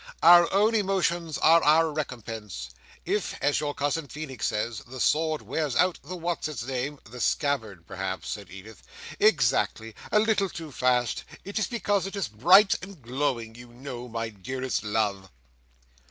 [0.23, 2.71] Our own emotions are our recompense.
[3.05, 7.21] If, as your cousin Feenix says, the sword wears out the what's its name—" "The
[7.21, 8.81] scabbard, perhaps," said Edith.
[9.19, 14.29] "Exactly—a little too fast, it is because it is bright and glowing, you know, my
[14.29, 15.29] dearest love."